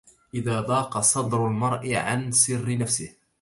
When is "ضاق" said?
0.61-0.99